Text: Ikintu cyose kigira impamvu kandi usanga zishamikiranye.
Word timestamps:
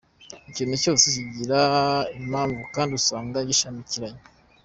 Ikintu 0.49 0.75
cyose 0.83 1.05
kigira 1.15 1.59
impamvu 2.19 2.61
kandi 2.75 2.91
usanga 2.99 3.37
zishamikiranye. 3.47 4.21